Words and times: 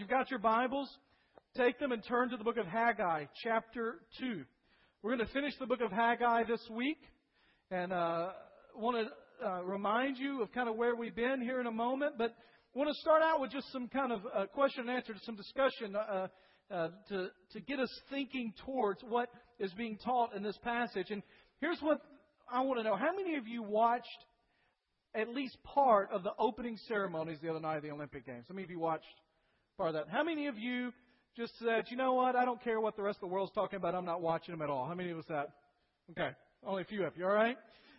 you've 0.00 0.08
got 0.08 0.30
your 0.30 0.38
Bibles, 0.38 0.88
take 1.54 1.78
them 1.78 1.92
and 1.92 2.02
turn 2.02 2.30
to 2.30 2.38
the 2.38 2.42
book 2.42 2.56
of 2.56 2.64
Haggai, 2.64 3.26
chapter 3.44 3.96
2. 4.18 4.44
We're 5.02 5.14
going 5.14 5.26
to 5.26 5.32
finish 5.34 5.52
the 5.60 5.66
book 5.66 5.82
of 5.82 5.92
Haggai 5.92 6.44
this 6.44 6.66
week, 6.70 6.96
and 7.70 7.92
uh, 7.92 8.30
want 8.74 8.96
to 8.96 9.46
uh, 9.46 9.62
remind 9.62 10.16
you 10.16 10.40
of 10.40 10.50
kind 10.52 10.70
of 10.70 10.76
where 10.76 10.96
we've 10.96 11.14
been 11.14 11.42
here 11.42 11.60
in 11.60 11.66
a 11.66 11.70
moment, 11.70 12.14
but 12.16 12.34
want 12.72 12.88
to 12.88 12.94
start 13.02 13.20
out 13.22 13.42
with 13.42 13.50
just 13.50 13.70
some 13.72 13.88
kind 13.88 14.10
of 14.10 14.20
uh, 14.34 14.46
question 14.46 14.88
and 14.88 14.90
answer, 14.96 15.12
to 15.12 15.20
some 15.26 15.36
discussion 15.36 15.94
uh, 15.94 16.28
uh, 16.70 16.88
to, 17.10 17.28
to 17.52 17.60
get 17.60 17.78
us 17.78 17.90
thinking 18.08 18.54
towards 18.64 19.02
what 19.06 19.28
is 19.58 19.70
being 19.74 19.98
taught 20.02 20.34
in 20.34 20.42
this 20.42 20.56
passage. 20.64 21.10
And 21.10 21.22
here's 21.60 21.80
what 21.80 22.00
I 22.50 22.62
want 22.62 22.80
to 22.80 22.84
know. 22.84 22.96
How 22.96 23.14
many 23.14 23.36
of 23.36 23.46
you 23.46 23.62
watched 23.62 24.08
at 25.14 25.28
least 25.28 25.58
part 25.62 26.08
of 26.10 26.22
the 26.22 26.32
opening 26.38 26.78
ceremonies 26.88 27.36
the 27.42 27.50
other 27.50 27.60
night 27.60 27.76
of 27.76 27.82
the 27.82 27.90
Olympic 27.90 28.24
Games? 28.24 28.46
How 28.48 28.54
many 28.54 28.64
of 28.64 28.70
you 28.70 28.78
watched 28.80 29.04
of 29.88 29.94
that? 29.94 30.08
How 30.08 30.22
many 30.22 30.46
of 30.46 30.58
you 30.58 30.92
just 31.36 31.52
said, 31.58 31.84
you 31.90 31.96
know 31.96 32.14
what, 32.14 32.36
I 32.36 32.44
don't 32.44 32.62
care 32.62 32.80
what 32.80 32.96
the 32.96 33.02
rest 33.02 33.16
of 33.16 33.28
the 33.28 33.34
world's 33.34 33.52
talking 33.52 33.76
about, 33.76 33.94
I'm 33.94 34.04
not 34.04 34.20
watching 34.20 34.52
them 34.52 34.62
at 34.62 34.70
all? 34.70 34.86
How 34.86 34.94
many 34.94 35.10
of 35.10 35.18
us 35.18 35.24
that? 35.28 35.50
Okay, 36.10 36.30
only 36.66 36.82
a 36.82 36.84
few 36.84 37.04
of 37.04 37.16
you, 37.16 37.24
all 37.24 37.32
right? 37.32 37.56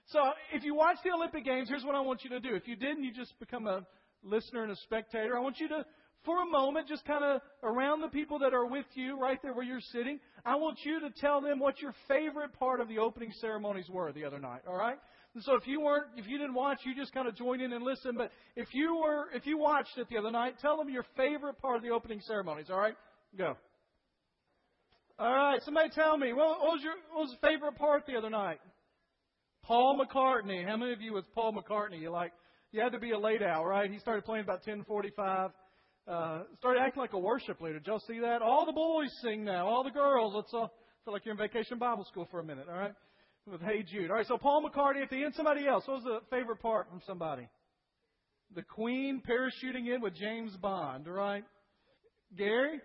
So 0.07 0.19
if 0.53 0.63
you 0.63 0.75
watch 0.75 0.97
the 1.03 1.11
Olympic 1.11 1.45
Games, 1.45 1.69
here's 1.69 1.83
what 1.83 1.95
I 1.95 2.01
want 2.01 2.23
you 2.23 2.29
to 2.31 2.39
do. 2.39 2.55
If 2.55 2.67
you 2.67 2.75
didn't, 2.75 3.03
you 3.03 3.13
just 3.13 3.37
become 3.39 3.67
a 3.67 3.85
listener 4.23 4.63
and 4.63 4.71
a 4.71 4.75
spectator. 4.77 5.37
I 5.37 5.39
want 5.39 5.59
you 5.59 5.69
to, 5.69 5.85
for 6.25 6.41
a 6.41 6.45
moment, 6.45 6.87
just 6.87 7.05
kind 7.05 7.23
of 7.23 7.41
around 7.63 8.01
the 8.01 8.09
people 8.09 8.39
that 8.39 8.53
are 8.53 8.65
with 8.65 8.85
you, 8.93 9.19
right 9.19 9.41
there 9.41 9.53
where 9.53 9.63
you're 9.63 9.79
sitting, 9.91 10.19
I 10.45 10.55
want 10.55 10.79
you 10.83 10.99
to 10.99 11.09
tell 11.21 11.41
them 11.41 11.59
what 11.59 11.81
your 11.81 11.93
favorite 12.07 12.53
part 12.59 12.79
of 12.79 12.87
the 12.87 12.99
opening 12.99 13.31
ceremonies 13.39 13.89
were 13.89 14.11
the 14.11 14.25
other 14.25 14.39
night, 14.39 14.61
all 14.67 14.75
right? 14.75 14.97
And 15.33 15.43
so 15.43 15.55
if 15.55 15.65
you 15.65 15.79
weren't, 15.79 16.07
if 16.17 16.27
you 16.27 16.37
didn't 16.37 16.55
watch, 16.55 16.79
you 16.83 16.93
just 16.93 17.13
kind 17.13 17.27
of 17.27 17.35
join 17.35 17.61
in 17.61 17.71
and 17.71 17.83
listen. 17.83 18.15
But 18.17 18.31
if 18.57 18.67
you 18.73 18.97
were, 19.01 19.27
if 19.33 19.45
you 19.45 19.57
watched 19.57 19.97
it 19.97 20.07
the 20.09 20.17
other 20.17 20.31
night, 20.31 20.55
tell 20.61 20.77
them 20.77 20.89
your 20.89 21.05
favorite 21.15 21.57
part 21.59 21.77
of 21.77 21.83
the 21.83 21.89
opening 21.89 22.19
ceremonies. 22.19 22.67
All 22.69 22.79
right, 22.79 22.95
go. 23.37 23.55
All 25.17 25.33
right, 25.33 25.61
somebody 25.63 25.89
tell 25.89 26.17
me 26.17 26.33
what, 26.33 26.59
was 26.59 26.81
your 26.83 26.95
what 27.13 27.21
was 27.21 27.37
the 27.39 27.47
favorite 27.47 27.77
part 27.77 28.05
the 28.07 28.17
other 28.17 28.29
night? 28.29 28.59
Paul 29.63 29.97
McCartney. 30.03 30.67
How 30.67 30.75
many 30.75 30.91
of 30.91 31.01
you 31.01 31.13
was 31.13 31.23
Paul 31.33 31.53
McCartney? 31.53 32.01
You 32.01 32.09
like 32.09 32.33
you 32.73 32.81
had 32.81 32.91
to 32.91 32.99
be 32.99 33.11
a 33.11 33.19
late 33.19 33.41
hour, 33.41 33.69
right? 33.69 33.89
He 33.89 33.99
started 33.99 34.25
playing 34.25 34.43
about 34.43 34.63
ten 34.63 34.83
forty-five. 34.83 35.51
Uh, 36.07 36.41
started 36.57 36.81
acting 36.81 36.99
like 36.99 37.13
a 37.13 37.19
worship 37.19 37.61
leader. 37.61 37.79
Did 37.79 37.87
y'all 37.87 38.03
see 38.05 38.19
that? 38.19 38.41
All 38.41 38.65
the 38.65 38.73
boys 38.73 39.11
sing 39.21 39.45
now. 39.45 39.67
All 39.67 39.83
the 39.83 39.91
girls. 39.91 40.33
Let's 40.35 40.53
all 40.53 40.73
feel 41.05 41.13
like 41.13 41.23
you're 41.23 41.33
in 41.33 41.37
vacation 41.37 41.77
Bible 41.77 42.03
school 42.03 42.27
for 42.29 42.39
a 42.39 42.43
minute. 42.43 42.65
All 42.69 42.77
right 42.77 42.93
with 43.49 43.61
Hey 43.61 43.83
Jude. 43.83 44.09
All 44.09 44.17
right, 44.17 44.27
so 44.27 44.37
Paul 44.37 44.63
McCartney 44.63 45.01
at 45.01 45.09
the 45.09 45.23
end. 45.23 45.33
Somebody 45.35 45.67
else. 45.67 45.87
What 45.87 46.03
was 46.03 46.03
the 46.03 46.19
favorite 46.35 46.61
part 46.61 46.89
from 46.89 47.01
somebody? 47.05 47.47
The 48.55 48.63
Queen 48.63 49.21
parachuting 49.27 49.93
in 49.93 50.01
with 50.01 50.15
James 50.15 50.55
Bond. 50.57 51.07
Right, 51.07 51.43
Gary. 52.37 52.79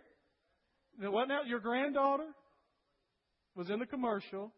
What 0.99 1.29
now? 1.29 1.43
Your 1.43 1.61
granddaughter 1.61 2.29
was 3.55 3.69
in 3.71 3.79
the 3.79 3.87
commercial 3.87 4.53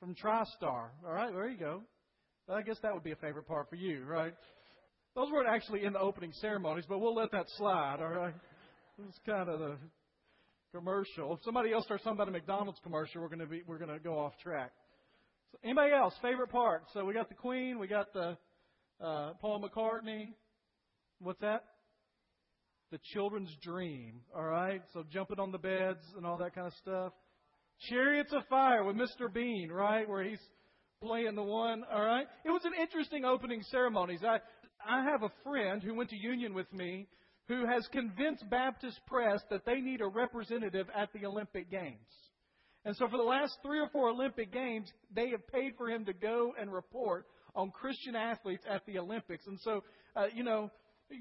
from 0.00 0.14
TriStar. 0.14 0.88
All 1.06 1.12
right, 1.12 1.32
there 1.32 1.48
you 1.48 1.58
go. 1.58 1.82
I 2.48 2.62
guess 2.62 2.76
that 2.82 2.92
would 2.92 3.04
be 3.04 3.12
a 3.12 3.16
favorite 3.16 3.46
part 3.46 3.70
for 3.70 3.76
you, 3.76 4.04
right? 4.04 4.34
Those 5.14 5.30
weren't 5.30 5.48
actually 5.48 5.84
in 5.84 5.92
the 5.92 6.00
opening 6.00 6.32
ceremonies, 6.40 6.84
but 6.88 6.98
we'll 6.98 7.14
let 7.14 7.30
that 7.32 7.46
slide. 7.56 7.98
All 8.00 8.08
right. 8.08 8.34
It 8.98 9.02
was 9.04 9.14
kind 9.24 9.48
of 9.48 9.60
the 9.60 9.76
commercial. 10.72 11.34
If 11.34 11.40
somebody 11.44 11.72
else 11.72 11.84
starts 11.84 12.02
talking 12.02 12.16
about 12.16 12.28
a 12.28 12.32
McDonald's 12.32 12.80
commercial, 12.82 13.20
we're 13.20 13.28
to 13.40 13.46
be 13.46 13.62
we're 13.66 13.78
to 13.78 13.98
go 13.98 14.18
off 14.18 14.32
track. 14.42 14.72
So 15.52 15.58
anybody 15.62 15.92
else 15.92 16.14
favorite 16.22 16.50
part? 16.50 16.84
So 16.94 17.04
we 17.04 17.14
got 17.14 17.28
the 17.28 17.34
Queen, 17.34 17.78
we 17.78 17.86
got 17.86 18.12
the 18.12 18.36
uh, 19.00 19.34
Paul 19.40 19.62
McCartney. 19.62 20.28
What's 21.20 21.40
that? 21.40 21.64
The 22.90 22.98
children's 23.12 23.54
dream. 23.62 24.20
All 24.34 24.44
right. 24.44 24.82
So 24.92 25.04
jumping 25.10 25.38
on 25.38 25.52
the 25.52 25.58
beds 25.58 26.04
and 26.16 26.26
all 26.26 26.38
that 26.38 26.54
kind 26.54 26.66
of 26.66 26.74
stuff. 26.74 27.12
Chariots 27.88 28.32
of 28.32 28.42
Fire 28.48 28.84
with 28.84 28.96
Mr. 28.96 29.32
Bean, 29.32 29.70
right, 29.72 30.08
where 30.08 30.22
he's 30.22 30.40
playing 31.02 31.34
the 31.34 31.42
one. 31.42 31.82
All 31.92 32.04
right. 32.04 32.26
It 32.44 32.50
was 32.50 32.62
an 32.64 32.72
interesting 32.80 33.24
opening 33.24 33.62
ceremonies. 33.70 34.20
I 34.24 34.38
I 34.86 35.04
have 35.04 35.22
a 35.22 35.32
friend 35.44 35.82
who 35.82 35.94
went 35.94 36.10
to 36.10 36.16
Union 36.16 36.54
with 36.54 36.72
me 36.72 37.08
who 37.48 37.66
has 37.66 37.86
convinced 37.92 38.48
Baptist 38.48 39.00
Press 39.06 39.40
that 39.50 39.64
they 39.64 39.80
need 39.80 40.00
a 40.00 40.06
representative 40.06 40.86
at 40.94 41.12
the 41.12 41.26
Olympic 41.26 41.70
Games. 41.70 41.96
And 42.84 42.96
so 42.96 43.08
for 43.08 43.16
the 43.16 43.22
last 43.22 43.58
three 43.62 43.78
or 43.78 43.88
four 43.88 44.08
Olympic 44.08 44.52
Games, 44.52 44.90
they 45.14 45.30
have 45.30 45.46
paid 45.48 45.74
for 45.76 45.88
him 45.88 46.04
to 46.06 46.12
go 46.12 46.52
and 46.58 46.72
report 46.72 47.26
on 47.54 47.70
Christian 47.70 48.16
athletes 48.16 48.64
at 48.68 48.84
the 48.86 48.98
Olympics. 48.98 49.46
And 49.46 49.58
so, 49.60 49.84
uh, 50.16 50.26
you 50.34 50.42
know, 50.42 50.70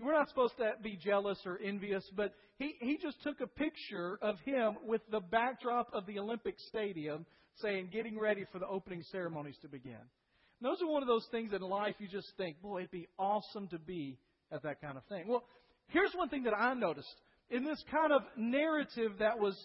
we're 0.02 0.14
not 0.14 0.30
supposed 0.30 0.58
to 0.58 0.74
be 0.82 0.96
jealous 0.96 1.40
or 1.46 1.60
envious, 1.64 2.04
but 2.16 2.34
he, 2.58 2.76
he 2.80 2.98
just 2.98 3.22
took 3.24 3.42
a 3.42 3.48
picture 3.48 4.18
of 4.22 4.40
him 4.46 4.78
with 4.86 5.02
the 5.12 5.20
backdrop 5.20 5.90
of 5.94 6.06
the 6.06 6.20
Olympic 6.20 6.56
Stadium 6.70 7.26
saying, 7.58 7.90
getting 7.92 8.18
ready 8.18 8.46
for 8.52 8.60
the 8.60 8.68
opening 8.68 9.04
ceremonies 9.12 9.58
to 9.62 9.68
begin. 9.68 9.92
And 9.94 10.72
those 10.72 10.82
are 10.82 10.88
one 10.88 11.02
of 11.02 11.08
those 11.08 11.28
things 11.32 11.54
in 11.54 11.62
life 11.62 11.96
you 12.00 12.08
just 12.08 12.32
think, 12.38 12.62
boy, 12.62 12.80
it'd 12.80 12.92
be 12.92 13.08
awesome 13.20 13.68
to 13.70 13.80
be 13.80 14.18
at 14.52 14.64
that 14.64 14.82
kind 14.82 14.98
of 14.98 15.04
thing. 15.06 15.28
Well, 15.28 15.44
Here's 15.88 16.14
one 16.14 16.30
thing 16.30 16.44
that 16.44 16.54
I 16.54 16.74
noticed 16.74 17.16
in 17.50 17.66
this 17.66 17.84
kind 17.92 18.14
of 18.14 18.22
narrative 18.38 19.12
that 19.20 19.40
was 19.40 19.58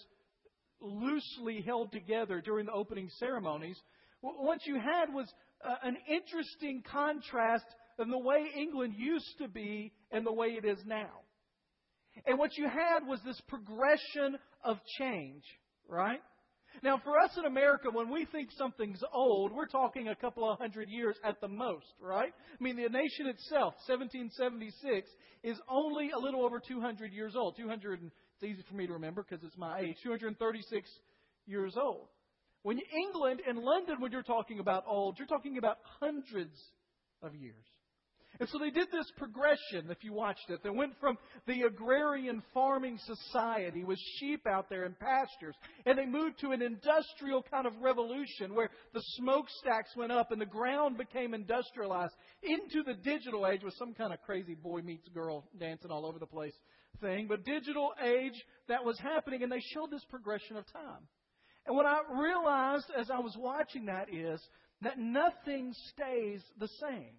loosely 0.80 1.62
held 1.62 1.92
together 1.92 2.40
during 2.40 2.66
the 2.66 2.72
opening 2.72 3.08
ceremonies. 3.18 3.78
What 4.20 4.58
you 4.66 4.74
had 4.74 5.12
was 5.14 5.32
uh, 5.64 5.74
an 5.82 5.96
interesting 6.08 6.82
contrast 6.90 7.64
in 7.98 8.10
the 8.10 8.18
way 8.18 8.46
England 8.56 8.94
used 8.96 9.38
to 9.38 9.48
be 9.48 9.92
and 10.10 10.26
the 10.26 10.32
way 10.32 10.48
it 10.48 10.64
is 10.64 10.78
now. 10.84 11.10
And 12.26 12.38
what 12.38 12.56
you 12.56 12.68
had 12.68 13.06
was 13.06 13.20
this 13.24 13.40
progression 13.48 14.38
of 14.64 14.78
change, 14.98 15.44
right? 15.88 16.20
Now, 16.82 17.00
for 17.02 17.18
us 17.18 17.30
in 17.38 17.44
America, 17.44 17.88
when 17.90 18.10
we 18.10 18.26
think 18.26 18.50
something's 18.56 19.02
old, 19.12 19.52
we're 19.52 19.66
talking 19.66 20.08
a 20.08 20.14
couple 20.14 20.48
of 20.50 20.58
hundred 20.58 20.88
years 20.88 21.16
at 21.24 21.40
the 21.40 21.48
most, 21.48 21.86
right? 22.00 22.32
I 22.32 22.62
mean, 22.62 22.76
the 22.76 22.88
nation 22.88 23.26
itself, 23.26 23.74
1776, 23.86 25.08
is 25.42 25.58
only 25.68 26.10
a 26.10 26.18
little 26.18 26.44
over 26.44 26.60
200 26.60 27.12
years 27.12 27.34
old. 27.36 27.56
200, 27.56 28.00
it's 28.02 28.44
easy 28.44 28.62
for 28.68 28.74
me 28.74 28.86
to 28.86 28.92
remember 28.92 29.24
because 29.28 29.44
it's 29.44 29.56
my 29.56 29.80
age, 29.80 29.96
236 30.02 30.90
years 31.46 31.74
old. 31.80 32.08
When 32.62 32.78
England 32.78 33.40
and 33.48 33.58
London, 33.58 33.96
when 34.00 34.12
you're 34.12 34.22
talking 34.22 34.58
about 34.58 34.84
old, 34.86 35.18
you're 35.18 35.28
talking 35.28 35.58
about 35.58 35.78
hundreds 36.00 36.56
of 37.22 37.34
years. 37.34 37.64
And 38.38 38.48
so 38.48 38.58
they 38.58 38.70
did 38.70 38.88
this 38.90 39.10
progression, 39.16 39.90
if 39.90 40.02
you 40.02 40.12
watched 40.12 40.50
it. 40.50 40.60
They 40.62 40.70
went 40.70 40.92
from 41.00 41.16
the 41.46 41.62
agrarian 41.62 42.42
farming 42.52 42.98
society 43.04 43.84
with 43.84 43.98
sheep 44.18 44.46
out 44.46 44.68
there 44.68 44.84
in 44.84 44.94
pastures, 44.94 45.54
and 45.84 45.98
they 45.98 46.06
moved 46.06 46.40
to 46.40 46.52
an 46.52 46.62
industrial 46.62 47.42
kind 47.50 47.66
of 47.66 47.72
revolution 47.80 48.54
where 48.54 48.70
the 48.92 49.02
smokestacks 49.16 49.96
went 49.96 50.12
up 50.12 50.32
and 50.32 50.40
the 50.40 50.46
ground 50.46 50.98
became 50.98 51.34
industrialized 51.34 52.14
into 52.42 52.82
the 52.82 52.94
digital 52.94 53.46
age 53.46 53.62
with 53.62 53.74
some 53.74 53.94
kind 53.94 54.12
of 54.12 54.20
crazy 54.22 54.54
boy 54.54 54.80
meets 54.80 55.08
girl 55.08 55.44
dancing 55.58 55.90
all 55.90 56.06
over 56.06 56.18
the 56.18 56.26
place 56.26 56.54
thing. 57.00 57.26
But 57.28 57.44
digital 57.44 57.92
age 58.02 58.44
that 58.68 58.84
was 58.84 58.98
happening, 58.98 59.42
and 59.42 59.52
they 59.52 59.62
showed 59.74 59.90
this 59.90 60.04
progression 60.08 60.56
of 60.56 60.70
time. 60.72 61.08
And 61.66 61.76
what 61.76 61.86
I 61.86 61.98
realized 62.18 62.86
as 62.96 63.10
I 63.10 63.18
was 63.18 63.36
watching 63.38 63.86
that 63.86 64.12
is 64.12 64.40
that 64.82 64.98
nothing 64.98 65.74
stays 65.90 66.42
the 66.58 66.68
same 66.80 67.14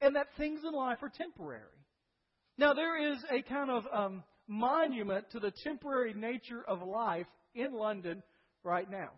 and 0.00 0.16
that 0.16 0.26
things 0.36 0.60
in 0.66 0.72
life 0.72 0.98
are 1.02 1.10
temporary. 1.10 1.64
Now, 2.58 2.72
there 2.74 3.12
is 3.12 3.18
a 3.30 3.42
kind 3.42 3.70
of 3.70 3.84
um, 3.92 4.22
monument 4.48 5.30
to 5.32 5.40
the 5.40 5.52
temporary 5.64 6.14
nature 6.14 6.62
of 6.66 6.82
life 6.82 7.26
in 7.54 7.72
London 7.72 8.22
right 8.64 8.90
now. 8.90 9.10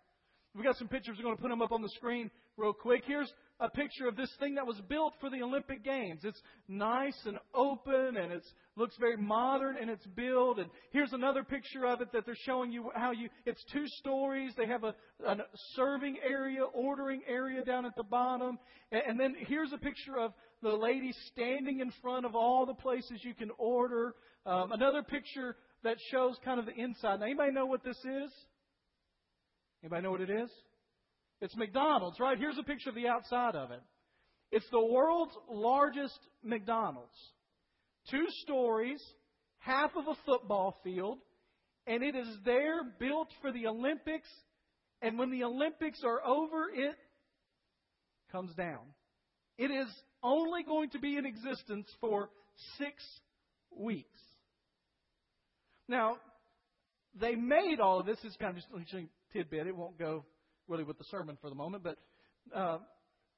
We've 0.54 0.64
got 0.64 0.76
some 0.76 0.88
pictures. 0.88 1.16
We're 1.18 1.24
going 1.24 1.36
to 1.36 1.42
put 1.42 1.48
them 1.48 1.62
up 1.62 1.72
on 1.72 1.82
the 1.82 1.88
screen 1.96 2.30
real 2.56 2.72
quick. 2.72 3.04
Here's 3.06 3.32
a 3.62 3.68
picture 3.68 4.08
of 4.08 4.16
this 4.16 4.30
thing 4.40 4.56
that 4.56 4.66
was 4.66 4.80
built 4.88 5.14
for 5.20 5.30
the 5.30 5.40
Olympic 5.40 5.84
Games. 5.84 6.22
It's 6.24 6.40
nice 6.66 7.16
and 7.24 7.38
open 7.54 8.16
and 8.16 8.32
it 8.32 8.42
looks 8.76 8.96
very 8.98 9.16
modern 9.16 9.76
in 9.76 9.88
its 9.88 10.04
build. 10.16 10.58
And 10.58 10.68
here's 10.90 11.12
another 11.12 11.44
picture 11.44 11.86
of 11.86 12.00
it 12.00 12.10
that 12.12 12.26
they're 12.26 12.34
showing 12.44 12.72
you 12.72 12.90
how 12.94 13.12
you, 13.12 13.28
it's 13.46 13.64
two 13.72 13.86
stories. 14.00 14.52
They 14.56 14.66
have 14.66 14.82
a, 14.82 14.94
a 15.24 15.36
serving 15.76 16.16
area, 16.28 16.64
ordering 16.64 17.22
area 17.28 17.64
down 17.64 17.86
at 17.86 17.94
the 17.96 18.02
bottom. 18.02 18.58
And, 18.90 19.02
and 19.10 19.20
then 19.20 19.36
here's 19.46 19.72
a 19.72 19.78
picture 19.78 20.18
of 20.18 20.32
the 20.60 20.70
lady 20.70 21.14
standing 21.28 21.78
in 21.78 21.92
front 22.02 22.26
of 22.26 22.34
all 22.34 22.66
the 22.66 22.74
places 22.74 23.20
you 23.22 23.34
can 23.34 23.50
order. 23.58 24.16
Um, 24.44 24.72
another 24.72 25.04
picture 25.04 25.56
that 25.84 25.98
shows 26.10 26.36
kind 26.44 26.58
of 26.58 26.66
the 26.66 26.74
inside. 26.74 27.20
Now, 27.20 27.26
anybody 27.26 27.52
know 27.52 27.66
what 27.66 27.84
this 27.84 27.98
is? 27.98 28.32
Anybody 29.84 30.02
know 30.02 30.10
what 30.10 30.20
it 30.20 30.30
is? 30.30 30.50
It's 31.42 31.56
McDonald's, 31.56 32.20
right? 32.20 32.38
Here's 32.38 32.56
a 32.56 32.62
picture 32.62 32.90
of 32.90 32.94
the 32.94 33.08
outside 33.08 33.56
of 33.56 33.72
it. 33.72 33.82
It's 34.52 34.68
the 34.70 34.80
world's 34.80 35.34
largest 35.50 36.18
McDonald's. 36.44 37.18
Two 38.08 38.26
stories, 38.44 39.02
half 39.58 39.90
of 39.96 40.06
a 40.06 40.14
football 40.24 40.78
field, 40.84 41.18
and 41.88 42.04
it 42.04 42.14
is 42.14 42.28
there 42.44 42.84
built 43.00 43.26
for 43.40 43.50
the 43.50 43.66
Olympics. 43.66 44.28
And 45.02 45.18
when 45.18 45.32
the 45.32 45.42
Olympics 45.42 45.98
are 46.04 46.24
over, 46.24 46.70
it 46.72 46.94
comes 48.30 48.54
down. 48.54 48.94
It 49.58 49.72
is 49.72 49.88
only 50.22 50.62
going 50.62 50.90
to 50.90 51.00
be 51.00 51.16
in 51.16 51.26
existence 51.26 51.88
for 52.00 52.30
six 52.78 53.02
weeks. 53.76 54.20
Now, 55.88 56.18
they 57.20 57.34
made 57.34 57.80
all 57.80 57.98
of 57.98 58.06
this. 58.06 58.18
This 58.22 58.30
is 58.30 58.36
kind 58.36 58.56
of 58.56 58.62
just 58.62 58.94
a 58.94 59.08
tidbit. 59.36 59.66
It 59.66 59.76
won't 59.76 59.98
go 59.98 60.24
really 60.68 60.84
with 60.84 60.98
the 60.98 61.04
sermon 61.04 61.36
for 61.40 61.48
the 61.48 61.56
moment, 61.56 61.82
but 61.82 61.96
uh, 62.54 62.78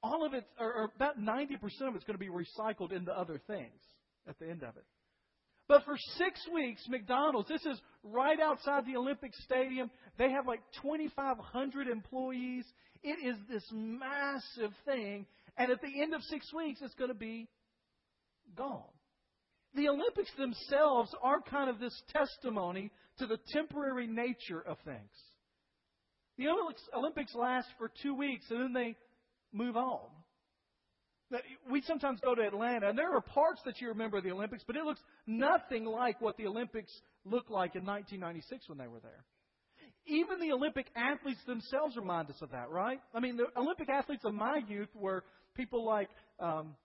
all 0.03 0.25
of 0.25 0.33
it, 0.33 0.45
or, 0.59 0.73
or 0.73 0.91
about 0.95 1.19
90% 1.19 1.53
of 1.87 1.95
it's 1.95 2.03
going 2.03 2.17
to 2.17 2.17
be 2.17 2.29
recycled 2.29 2.91
into 2.91 3.11
other 3.11 3.39
things 3.47 3.81
at 4.27 4.37
the 4.39 4.49
end 4.49 4.63
of 4.63 4.75
it. 4.77 4.85
But 5.67 5.83
for 5.83 5.97
six 6.17 6.39
weeks, 6.53 6.83
McDonald's, 6.87 7.49
this 7.49 7.65
is 7.65 7.79
right 8.03 8.39
outside 8.39 8.85
the 8.85 8.97
Olympic 8.97 9.33
Stadium. 9.45 9.89
They 10.17 10.29
have 10.29 10.45
like 10.45 10.61
2,500 10.83 11.87
employees. 11.87 12.65
It 13.01 13.17
is 13.25 13.35
this 13.49 13.63
massive 13.73 14.71
thing. 14.85 15.25
And 15.57 15.71
at 15.71 15.81
the 15.81 16.01
end 16.01 16.13
of 16.13 16.21
six 16.23 16.53
weeks, 16.53 16.81
it's 16.83 16.93
going 16.93 17.09
to 17.09 17.15
be 17.15 17.47
gone. 18.55 18.83
The 19.73 19.89
Olympics 19.89 20.31
themselves 20.37 21.09
are 21.21 21.41
kind 21.41 21.69
of 21.69 21.79
this 21.79 21.99
testimony 22.13 22.91
to 23.17 23.25
the 23.25 23.39
temporary 23.51 24.07
nature 24.07 24.61
of 24.61 24.77
things. 24.85 25.11
The 26.37 26.47
Olympics 26.95 27.33
last 27.33 27.67
for 27.77 27.91
two 28.01 28.13
weeks 28.13 28.45
and 28.49 28.61
then 28.61 28.73
they 28.73 28.95
move 29.53 29.77
on. 29.77 30.09
We 31.69 31.81
sometimes 31.81 32.19
go 32.19 32.35
to 32.35 32.41
Atlanta, 32.41 32.89
and 32.89 32.97
there 32.97 33.15
are 33.15 33.21
parts 33.21 33.59
that 33.65 33.81
you 33.81 33.87
remember 33.87 34.17
of 34.17 34.23
the 34.23 34.31
Olympics, 34.31 34.63
but 34.65 34.75
it 34.75 34.83
looks 34.83 35.01
nothing 35.25 35.83
like 35.83 36.21
what 36.21 36.37
the 36.37 36.45
Olympics 36.45 36.91
looked 37.25 37.49
like 37.49 37.75
in 37.75 37.83
1996 37.83 38.69
when 38.69 38.77
they 38.77 38.87
were 38.87 38.99
there. 38.99 39.23
Even 40.05 40.39
the 40.39 40.53
Olympic 40.53 40.85
athletes 40.95 41.39
themselves 41.47 41.97
remind 41.97 42.29
us 42.29 42.39
of 42.41 42.51
that, 42.51 42.69
right? 42.69 42.99
I 43.13 43.19
mean, 43.19 43.37
the 43.37 43.47
Olympic 43.57 43.89
athletes 43.89 44.23
of 44.23 44.35
my 44.35 44.61
youth 44.67 44.89
were 44.93 45.23
people 45.55 45.83
like 45.83 46.09
um, 46.39 46.75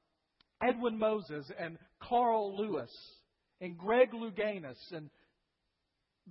Edwin 0.63 0.99
Moses 0.99 1.51
and 1.59 1.77
Carl 2.03 2.57
Lewis 2.57 2.91
and 3.61 3.77
Greg 3.77 4.13
Louganis 4.13 4.79
and 4.93 5.11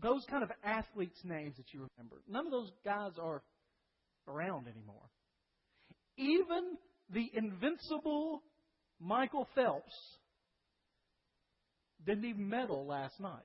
those 0.01 0.25
kind 0.29 0.43
of 0.43 0.51
athletes' 0.63 1.19
names 1.23 1.57
that 1.57 1.73
you 1.73 1.87
remember. 1.97 2.17
None 2.27 2.45
of 2.45 2.51
those 2.51 2.71
guys 2.85 3.11
are 3.21 3.41
around 4.27 4.67
anymore. 4.67 5.09
Even 6.17 6.77
the 7.11 7.29
invincible 7.33 8.41
Michael 8.99 9.47
Phelps 9.55 9.93
didn't 12.05 12.25
even 12.25 12.49
medal 12.49 12.85
last 12.85 13.19
night. 13.19 13.43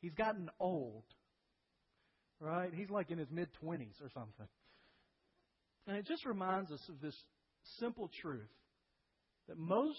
He's 0.00 0.14
gotten 0.14 0.50
old. 0.58 1.04
Right? 2.40 2.70
He's 2.72 2.90
like 2.90 3.10
in 3.10 3.18
his 3.18 3.30
mid 3.30 3.48
20s 3.62 4.00
or 4.02 4.10
something. 4.14 4.46
And 5.86 5.96
it 5.96 6.06
just 6.06 6.24
reminds 6.24 6.70
us 6.70 6.80
of 6.88 7.00
this 7.00 7.16
simple 7.80 8.10
truth 8.20 8.48
that 9.48 9.58
most 9.58 9.98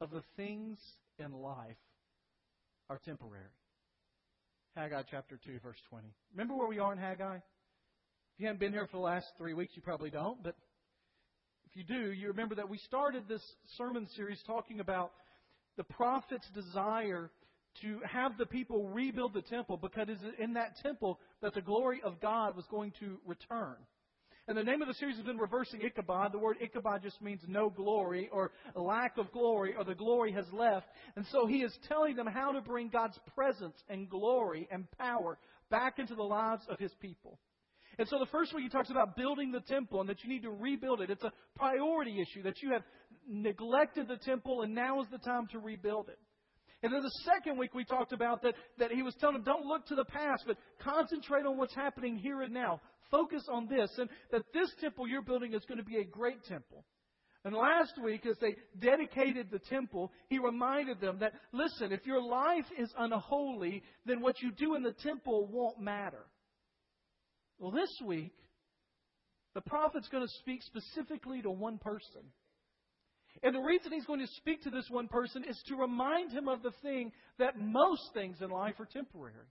of 0.00 0.10
the 0.10 0.22
things 0.36 0.78
in 1.18 1.32
life 1.32 1.76
are 2.88 3.00
temporary. 3.04 3.44
Haggai 4.76 5.04
chapter 5.10 5.40
2, 5.42 5.58
verse 5.62 5.78
20. 5.88 6.06
Remember 6.32 6.54
where 6.54 6.68
we 6.68 6.78
are 6.78 6.92
in 6.92 6.98
Haggai? 6.98 7.36
If 7.36 7.42
you 8.36 8.46
haven't 8.46 8.60
been 8.60 8.72
here 8.72 8.86
for 8.86 8.98
the 8.98 9.02
last 9.02 9.26
three 9.38 9.54
weeks, 9.54 9.72
you 9.74 9.80
probably 9.80 10.10
don't, 10.10 10.42
but 10.42 10.54
if 11.64 11.74
you 11.74 11.82
do, 11.82 12.12
you 12.12 12.28
remember 12.28 12.54
that 12.56 12.68
we 12.68 12.76
started 12.76 13.22
this 13.26 13.40
sermon 13.78 14.06
series 14.16 14.38
talking 14.46 14.80
about 14.80 15.12
the 15.78 15.84
prophet's 15.84 16.46
desire 16.50 17.30
to 17.80 18.00
have 18.06 18.36
the 18.36 18.44
people 18.44 18.88
rebuild 18.88 19.32
the 19.32 19.40
temple 19.40 19.78
because 19.78 20.08
it's 20.10 20.22
in 20.38 20.52
that 20.54 20.76
temple 20.82 21.20
that 21.40 21.54
the 21.54 21.62
glory 21.62 22.02
of 22.04 22.20
God 22.20 22.54
was 22.54 22.66
going 22.70 22.92
to 23.00 23.18
return. 23.24 23.76
And 24.48 24.56
the 24.56 24.62
name 24.62 24.80
of 24.80 24.86
the 24.86 24.94
series 24.94 25.16
has 25.16 25.26
been 25.26 25.38
Reversing 25.38 25.80
Ichabod. 25.82 26.30
The 26.30 26.38
word 26.38 26.58
Ichabod 26.60 27.02
just 27.02 27.20
means 27.20 27.40
no 27.48 27.68
glory 27.68 28.28
or 28.32 28.52
lack 28.76 29.18
of 29.18 29.32
glory 29.32 29.74
or 29.76 29.82
the 29.82 29.94
glory 29.94 30.30
has 30.32 30.46
left. 30.52 30.86
And 31.16 31.26
so 31.32 31.46
he 31.46 31.62
is 31.62 31.76
telling 31.88 32.14
them 32.14 32.28
how 32.28 32.52
to 32.52 32.60
bring 32.60 32.88
God's 32.88 33.18
presence 33.34 33.74
and 33.88 34.08
glory 34.08 34.68
and 34.70 34.86
power 34.98 35.36
back 35.68 35.98
into 35.98 36.14
the 36.14 36.22
lives 36.22 36.62
of 36.68 36.78
his 36.78 36.92
people. 37.00 37.40
And 37.98 38.06
so 38.06 38.20
the 38.20 38.30
first 38.30 38.54
week 38.54 38.62
he 38.62 38.68
talks 38.68 38.90
about 38.90 39.16
building 39.16 39.50
the 39.50 39.62
temple 39.62 40.00
and 40.00 40.08
that 40.08 40.22
you 40.22 40.28
need 40.28 40.42
to 40.42 40.50
rebuild 40.50 41.00
it. 41.00 41.10
It's 41.10 41.24
a 41.24 41.32
priority 41.56 42.20
issue 42.20 42.44
that 42.44 42.62
you 42.62 42.72
have 42.72 42.82
neglected 43.28 44.06
the 44.06 44.18
temple 44.18 44.62
and 44.62 44.76
now 44.76 45.00
is 45.00 45.08
the 45.10 45.18
time 45.18 45.48
to 45.52 45.58
rebuild 45.58 46.08
it. 46.08 46.18
And 46.84 46.92
then 46.92 47.02
the 47.02 47.10
second 47.24 47.58
week 47.58 47.74
we 47.74 47.84
talked 47.84 48.12
about 48.12 48.42
that, 48.42 48.54
that 48.78 48.92
he 48.92 49.02
was 49.02 49.14
telling 49.18 49.36
them, 49.36 49.44
don't 49.44 49.66
look 49.66 49.86
to 49.86 49.96
the 49.96 50.04
past, 50.04 50.44
but 50.46 50.56
concentrate 50.78 51.46
on 51.46 51.56
what's 51.56 51.74
happening 51.74 52.16
here 52.16 52.42
and 52.42 52.54
now. 52.54 52.80
Focus 53.10 53.44
on 53.50 53.68
this. 53.68 53.90
And 53.98 54.08
that 54.30 54.42
this 54.52 54.70
temple 54.80 55.08
you're 55.08 55.22
building 55.22 55.54
is 55.54 55.64
going 55.66 55.78
to 55.78 55.84
be 55.84 55.98
a 55.98 56.04
great 56.04 56.44
temple. 56.44 56.84
And 57.44 57.54
last 57.54 57.92
week, 58.02 58.26
as 58.26 58.36
they 58.40 58.56
dedicated 58.76 59.50
the 59.50 59.60
temple, 59.60 60.10
he 60.28 60.40
reminded 60.40 61.00
them 61.00 61.18
that, 61.20 61.32
listen, 61.52 61.92
if 61.92 62.04
your 62.04 62.20
life 62.20 62.64
is 62.76 62.92
unholy, 62.98 63.84
then 64.04 64.20
what 64.20 64.42
you 64.42 64.50
do 64.50 64.74
in 64.74 64.82
the 64.82 64.94
temple 65.04 65.46
won't 65.46 65.80
matter. 65.80 66.26
Well, 67.58 67.70
this 67.70 67.90
week, 68.04 68.34
the 69.54 69.60
prophet's 69.60 70.08
going 70.08 70.26
to 70.26 70.32
speak 70.40 70.60
specifically 70.62 71.40
to 71.42 71.50
one 71.50 71.78
person. 71.78 72.22
And 73.42 73.54
the 73.54 73.60
reason 73.60 73.92
he's 73.92 74.06
going 74.06 74.20
to 74.20 74.32
speak 74.38 74.62
to 74.64 74.70
this 74.70 74.86
one 74.90 75.08
person 75.08 75.44
is 75.44 75.62
to 75.68 75.76
remind 75.76 76.32
him 76.32 76.48
of 76.48 76.62
the 76.62 76.72
thing 76.82 77.12
that 77.38 77.58
most 77.58 78.02
things 78.12 78.38
in 78.40 78.50
life 78.50 78.74
are 78.80 78.86
temporary. 78.86 79.46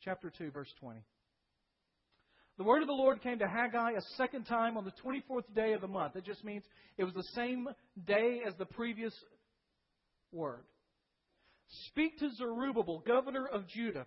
Chapter 0.00 0.30
2, 0.36 0.50
verse 0.50 0.72
20. 0.80 1.00
The 2.58 2.64
word 2.64 2.82
of 2.82 2.88
the 2.88 2.94
Lord 2.94 3.22
came 3.22 3.38
to 3.38 3.48
Haggai 3.48 3.92
a 3.92 4.00
second 4.16 4.44
time 4.44 4.76
on 4.76 4.84
the 4.84 4.92
24th 5.04 5.54
day 5.54 5.72
of 5.72 5.80
the 5.80 5.88
month. 5.88 6.16
It 6.16 6.24
just 6.24 6.44
means 6.44 6.64
it 6.98 7.04
was 7.04 7.14
the 7.14 7.28
same 7.34 7.68
day 8.06 8.40
as 8.46 8.54
the 8.56 8.66
previous 8.66 9.14
word. 10.32 10.64
Speak 11.88 12.18
to 12.18 12.30
Zerubbabel, 12.36 13.02
governor 13.06 13.46
of 13.46 13.66
Judah 13.68 14.06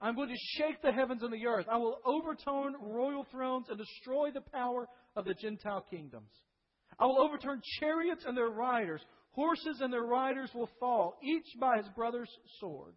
I'm 0.00 0.14
going 0.14 0.30
to 0.30 0.56
shake 0.56 0.80
the 0.80 0.92
heavens 0.92 1.22
and 1.22 1.32
the 1.32 1.46
earth. 1.46 1.66
I 1.70 1.76
will 1.76 1.98
overturn 2.06 2.74
royal 2.80 3.26
thrones 3.30 3.66
and 3.68 3.78
destroy 3.78 4.30
the 4.30 4.40
power 4.40 4.88
of 5.14 5.26
the 5.26 5.34
Gentile 5.34 5.84
kingdoms. 5.90 6.30
I 6.98 7.04
will 7.04 7.20
overturn 7.20 7.60
chariots 7.78 8.24
and 8.26 8.36
their 8.36 8.48
riders. 8.48 9.02
Horses 9.32 9.80
and 9.80 9.92
their 9.92 10.02
riders 10.02 10.50
will 10.54 10.70
fall, 10.80 11.18
each 11.22 11.46
by 11.60 11.76
his 11.76 11.86
brother's 11.94 12.30
sword. 12.58 12.94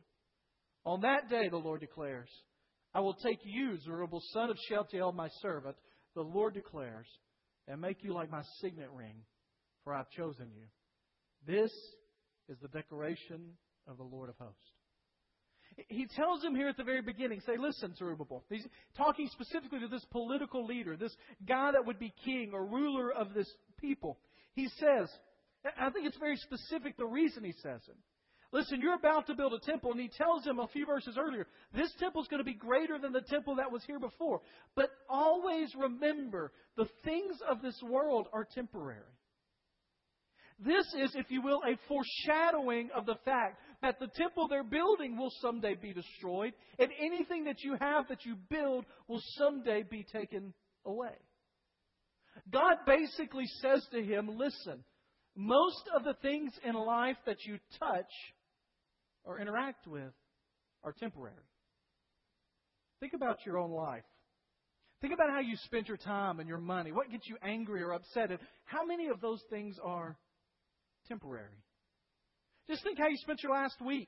On 0.86 1.02
that 1.02 1.30
day, 1.30 1.50
the 1.50 1.58
Lord 1.58 1.82
declares, 1.82 2.30
I 2.94 3.00
will 3.00 3.16
take 3.16 3.40
you, 3.44 3.78
Zerubbabel, 3.80 4.22
son 4.32 4.50
of 4.50 4.58
Shealtiel, 4.68 5.14
my 5.14 5.30
servant, 5.42 5.76
the 6.16 6.22
Lord 6.22 6.54
declares, 6.54 7.08
and 7.68 7.82
make 7.82 8.04
you 8.04 8.14
like 8.14 8.30
my 8.30 8.44
signet 8.62 8.90
ring, 8.94 9.16
for 9.84 9.94
I've 9.94 10.10
chosen 10.12 10.50
you. 10.54 10.66
This 11.46 11.72
is 12.50 12.58
the 12.62 12.68
declaration 12.68 13.54
of 13.88 13.98
the 13.98 14.04
Lord 14.04 14.30
of 14.30 14.36
hosts. 14.38 14.60
He 15.88 16.06
tells 16.16 16.44
him 16.44 16.54
here 16.54 16.68
at 16.68 16.78
the 16.78 16.84
very 16.84 17.02
beginning, 17.02 17.42
say, 17.46 17.58
listen, 17.58 17.96
Zerubbabel. 17.96 18.44
He's 18.48 18.66
talking 18.96 19.28
specifically 19.32 19.80
to 19.80 19.88
this 19.88 20.06
political 20.12 20.66
leader, 20.66 20.96
this 20.96 21.16
guy 21.48 21.72
that 21.72 21.86
would 21.86 21.98
be 21.98 22.14
king 22.24 22.52
or 22.54 22.64
ruler 22.64 23.12
of 23.12 23.34
this 23.34 23.52
people. 23.80 24.20
He 24.54 24.68
says, 24.80 25.10
I 25.80 25.90
think 25.90 26.06
it's 26.06 26.18
very 26.18 26.38
specific 26.38 26.96
the 26.96 27.08
reason 27.08 27.44
he 27.44 27.54
says 27.64 27.82
it. 27.88 27.98
Listen, 28.54 28.80
you're 28.82 28.94
about 28.94 29.26
to 29.26 29.34
build 29.34 29.54
a 29.54 29.60
temple, 29.60 29.92
and 29.92 30.00
he 30.00 30.08
tells 30.08 30.46
him 30.46 30.60
a 30.60 30.68
few 30.68 30.86
verses 30.86 31.18
earlier, 31.20 31.48
this 31.74 31.92
temple 32.00 32.22
is 32.22 32.28
going 32.28 32.40
to 32.40 32.46
be 32.46 32.54
greater 32.54 33.00
than 33.00 33.12
the 33.12 33.22
temple 33.22 33.56
that 33.56 33.72
was 33.72 33.84
here 33.86 34.00
before. 34.00 34.42
But 34.76 34.92
always 35.10 35.74
remember, 35.76 36.52
the 36.78 36.88
things 37.04 37.36
of 37.50 37.64
this 37.64 37.82
world 37.82 38.28
are 38.32 38.46
temporary. 38.46 39.02
This 40.60 40.86
is, 40.94 41.16
if 41.16 41.32
you 41.32 41.42
will, 41.42 41.64
a 41.66 41.80
foreshadowing 41.88 42.92
of 42.96 43.08
the 43.08 43.18
fact 43.26 43.60
that 43.82 44.00
the 44.00 44.08
temple 44.16 44.48
they're 44.48 44.64
building 44.64 45.18
will 45.18 45.34
someday 45.42 45.74
be 45.74 45.92
destroyed, 45.92 46.54
and 46.78 46.92
anything 47.00 47.46
that 47.46 47.64
you 47.64 47.76
have 47.82 48.08
that 48.10 48.24
you 48.24 48.36
build 48.52 48.86
will 49.08 49.22
someday 49.36 49.82
be 49.82 50.06
taken 50.14 50.54
away. 50.86 51.16
God 52.52 52.78
basically 52.86 53.48
says 53.62 53.84
to 53.92 54.04
him, 54.04 54.30
Listen, 54.38 54.84
most 55.36 55.90
of 55.96 56.04
the 56.04 56.14
things 56.22 56.54
in 56.64 56.76
life 56.76 57.18
that 57.26 57.44
you 57.46 57.58
touch 57.80 58.12
or 59.24 59.40
interact 59.40 59.88
with 59.88 60.14
are 60.84 60.94
temporary. 60.94 61.36
Think 63.00 63.14
about 63.14 63.46
your 63.46 63.58
own 63.58 63.72
life. 63.72 64.04
Think 65.02 65.14
about 65.14 65.30
how 65.30 65.42
you 65.42 65.56
spend 65.66 65.88
your 65.88 65.98
time 65.98 66.40
and 66.40 66.48
your 66.48 66.60
money. 66.60 66.92
What 66.92 67.12
gets 67.12 67.28
you 67.28 67.36
angry 67.44 67.82
or 67.82 67.94
upset? 67.94 68.32
And 68.32 68.40
how 68.66 68.86
many 68.86 69.08
of 69.08 69.20
those 69.20 69.42
things 69.50 69.76
are 69.84 70.18
temporary? 71.08 71.58
Just 72.68 72.84
think 72.84 72.98
how 72.98 73.08
you 73.08 73.18
spent 73.18 73.44
your 73.44 73.52
last 73.52 73.76
week. 73.86 74.08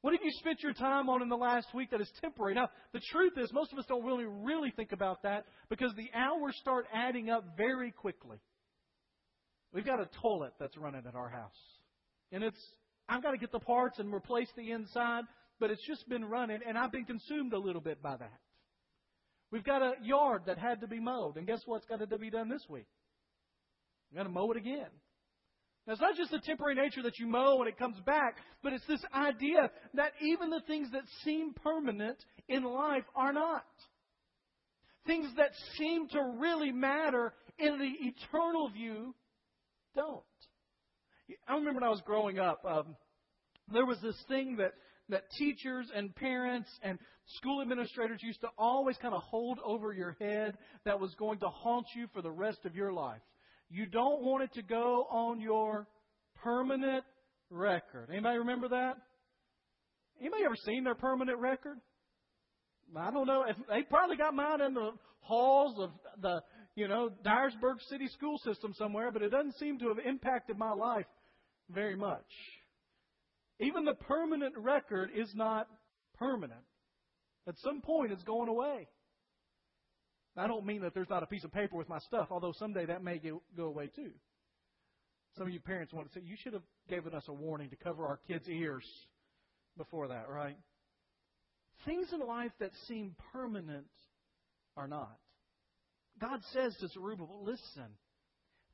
What 0.00 0.14
have 0.14 0.22
you 0.24 0.32
spent 0.40 0.64
your 0.64 0.72
time 0.72 1.08
on 1.08 1.22
in 1.22 1.28
the 1.28 1.36
last 1.36 1.68
week 1.72 1.92
that 1.92 2.00
is 2.00 2.10
temporary? 2.20 2.54
Now, 2.54 2.70
the 2.92 3.00
truth 3.12 3.34
is, 3.36 3.52
most 3.52 3.72
of 3.72 3.78
us 3.78 3.84
don't 3.88 4.04
really, 4.04 4.24
really 4.24 4.72
think 4.72 4.90
about 4.90 5.22
that 5.22 5.44
because 5.70 5.92
the 5.96 6.10
hours 6.12 6.56
start 6.60 6.86
adding 6.92 7.30
up 7.30 7.44
very 7.56 7.92
quickly. 7.92 8.38
We've 9.72 9.86
got 9.86 10.00
a 10.00 10.08
toilet 10.20 10.54
that's 10.58 10.76
running 10.76 11.04
at 11.06 11.14
our 11.14 11.28
house. 11.28 11.50
And 12.32 12.42
it's, 12.42 12.58
I've 13.12 13.22
got 13.22 13.32
to 13.32 13.38
get 13.38 13.52
the 13.52 13.60
parts 13.60 13.98
and 13.98 14.12
replace 14.12 14.48
the 14.56 14.70
inside, 14.70 15.24
but 15.60 15.70
it's 15.70 15.86
just 15.86 16.08
been 16.08 16.24
running, 16.24 16.60
and 16.66 16.78
I've 16.78 16.92
been 16.92 17.04
consumed 17.04 17.52
a 17.52 17.58
little 17.58 17.82
bit 17.82 18.02
by 18.02 18.16
that. 18.16 18.40
We've 19.50 19.64
got 19.64 19.82
a 19.82 19.92
yard 20.02 20.44
that 20.46 20.56
had 20.56 20.80
to 20.80 20.86
be 20.86 20.98
mowed, 20.98 21.36
and 21.36 21.46
guess 21.46 21.60
what's 21.66 21.84
got 21.84 22.00
to 22.00 22.18
be 22.18 22.30
done 22.30 22.48
this 22.48 22.64
week? 22.70 22.86
We've 24.10 24.16
got 24.16 24.22
to 24.24 24.30
mow 24.30 24.50
it 24.52 24.56
again. 24.56 24.88
Now, 25.86 25.92
it's 25.92 26.00
not 26.00 26.16
just 26.16 26.30
the 26.30 26.38
temporary 26.38 26.74
nature 26.74 27.02
that 27.02 27.18
you 27.18 27.26
mow 27.26 27.58
and 27.58 27.68
it 27.68 27.76
comes 27.76 27.98
back, 28.06 28.36
but 28.62 28.72
it's 28.72 28.86
this 28.86 29.04
idea 29.12 29.70
that 29.94 30.12
even 30.22 30.48
the 30.48 30.62
things 30.66 30.88
that 30.92 31.02
seem 31.22 31.52
permanent 31.52 32.16
in 32.48 32.62
life 32.62 33.04
are 33.14 33.32
not. 33.32 33.66
Things 35.06 35.28
that 35.36 35.50
seem 35.76 36.08
to 36.08 36.36
really 36.38 36.70
matter 36.70 37.34
in 37.58 37.78
the 37.78 37.92
eternal 38.08 38.70
view 38.70 39.14
don't. 39.94 40.22
I 41.48 41.54
remember 41.54 41.80
when 41.80 41.84
I 41.84 41.90
was 41.90 42.02
growing 42.06 42.38
up, 42.38 42.64
um, 42.64 42.96
there 43.72 43.86
was 43.86 43.98
this 44.02 44.16
thing 44.28 44.56
that, 44.56 44.72
that 45.08 45.30
teachers 45.38 45.86
and 45.94 46.14
parents 46.14 46.68
and 46.82 46.98
school 47.36 47.62
administrators 47.62 48.20
used 48.22 48.40
to 48.40 48.48
always 48.58 48.96
kind 48.98 49.14
of 49.14 49.22
hold 49.22 49.58
over 49.64 49.92
your 49.92 50.16
head 50.20 50.56
that 50.84 50.98
was 50.98 51.14
going 51.18 51.38
to 51.40 51.48
haunt 51.48 51.86
you 51.94 52.06
for 52.12 52.22
the 52.22 52.30
rest 52.30 52.58
of 52.64 52.74
your 52.74 52.92
life. 52.92 53.20
You 53.70 53.86
don't 53.86 54.22
want 54.22 54.44
it 54.44 54.52
to 54.54 54.62
go 54.62 55.06
on 55.10 55.40
your 55.40 55.86
permanent 56.42 57.04
record. 57.50 58.08
Anybody 58.10 58.38
remember 58.38 58.68
that? 58.68 58.96
Anybody 60.20 60.44
ever 60.44 60.56
seen 60.66 60.84
their 60.84 60.94
permanent 60.94 61.38
record? 61.38 61.78
I 62.96 63.10
don't 63.10 63.26
know. 63.26 63.44
If, 63.48 63.56
they 63.68 63.82
probably 63.88 64.16
got 64.16 64.34
mine 64.34 64.60
in 64.60 64.74
the 64.74 64.90
halls 65.20 65.76
of 65.78 65.90
the, 66.20 66.42
you 66.74 66.88
know, 66.88 67.10
Dyersburg 67.24 67.80
City 67.88 68.08
school 68.08 68.36
system 68.44 68.72
somewhere, 68.76 69.10
but 69.10 69.22
it 69.22 69.30
doesn't 69.30 69.56
seem 69.58 69.78
to 69.78 69.88
have 69.88 69.98
impacted 70.04 70.58
my 70.58 70.72
life 70.72 71.06
very 71.70 71.96
much. 71.96 72.26
Even 73.60 73.84
the 73.84 73.94
permanent 73.94 74.56
record 74.56 75.10
is 75.14 75.30
not 75.34 75.68
permanent. 76.18 76.60
At 77.46 77.58
some 77.58 77.80
point, 77.80 78.12
it's 78.12 78.22
going 78.24 78.48
away. 78.48 78.88
I 80.36 80.46
don't 80.46 80.64
mean 80.64 80.82
that 80.82 80.94
there's 80.94 81.10
not 81.10 81.22
a 81.22 81.26
piece 81.26 81.44
of 81.44 81.52
paper 81.52 81.76
with 81.76 81.88
my 81.88 81.98
stuff, 82.00 82.28
although 82.30 82.52
someday 82.52 82.86
that 82.86 83.04
may 83.04 83.20
go 83.56 83.64
away 83.64 83.88
too. 83.88 84.12
Some 85.36 85.46
of 85.46 85.52
you 85.52 85.60
parents 85.60 85.92
want 85.92 86.08
to 86.08 86.14
say, 86.14 86.24
you 86.24 86.36
should 86.42 86.52
have 86.52 86.62
given 86.88 87.14
us 87.14 87.24
a 87.28 87.32
warning 87.32 87.70
to 87.70 87.76
cover 87.76 88.06
our 88.06 88.18
kids' 88.28 88.48
ears 88.48 88.84
before 89.76 90.08
that, 90.08 90.28
right? 90.28 90.56
Things 91.84 92.08
in 92.12 92.20
life 92.20 92.52
that 92.60 92.70
seem 92.86 93.14
permanent 93.32 93.86
are 94.76 94.88
not. 94.88 95.16
God 96.20 96.40
says 96.52 96.76
to 96.80 96.88
Zerubbabel, 96.88 97.42
listen, 97.44 97.96